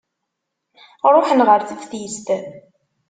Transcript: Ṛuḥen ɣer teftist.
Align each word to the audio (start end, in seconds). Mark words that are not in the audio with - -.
Ṛuḥen 1.13 1.39
ɣer 1.47 1.61
teftist. 1.63 2.27